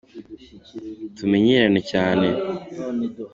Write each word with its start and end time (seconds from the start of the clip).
Tumenyeranye 1.17 1.79
cyane 1.91 2.27